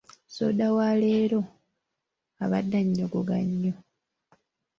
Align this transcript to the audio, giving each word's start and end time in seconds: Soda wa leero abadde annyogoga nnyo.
Soda 0.35 0.65
wa 0.77 0.89
leero 1.01 1.41
abadde 2.43 2.75
annyogoga 2.81 3.35
nnyo. 3.47 3.73